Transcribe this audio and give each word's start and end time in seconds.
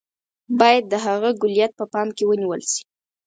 باید 0.59 0.83
د 0.91 0.93
هغه 1.05 1.29
کُلیت 1.41 1.71
په 1.79 1.85
پام 1.93 2.07
کې 2.17 2.23
ونیول 2.25 2.61
شي. 2.71 2.83